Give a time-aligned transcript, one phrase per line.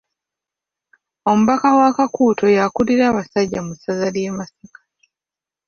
[1.29, 4.79] Omubaka wa Kakuuto y'akulira abasajja mu ssaza ly'e Masaka.